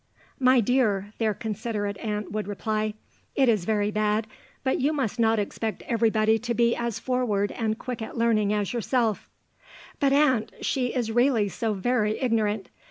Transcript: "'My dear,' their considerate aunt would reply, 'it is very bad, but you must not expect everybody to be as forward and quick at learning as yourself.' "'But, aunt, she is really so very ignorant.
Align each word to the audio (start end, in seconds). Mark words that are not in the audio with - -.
"'My 0.39 0.61
dear,' 0.61 1.13
their 1.19 1.35
considerate 1.35 1.95
aunt 1.99 2.31
would 2.31 2.47
reply, 2.47 2.95
'it 3.35 3.47
is 3.47 3.65
very 3.65 3.91
bad, 3.91 4.25
but 4.63 4.79
you 4.81 4.93
must 4.93 5.19
not 5.19 5.37
expect 5.37 5.83
everybody 5.83 6.39
to 6.39 6.55
be 6.55 6.75
as 6.75 6.97
forward 6.97 7.51
and 7.51 7.77
quick 7.77 8.01
at 8.01 8.17
learning 8.17 8.51
as 8.51 8.73
yourself.' 8.73 9.29
"'But, 9.99 10.11
aunt, 10.11 10.53
she 10.61 10.87
is 10.87 11.11
really 11.11 11.49
so 11.49 11.73
very 11.75 12.19
ignorant. 12.19 12.69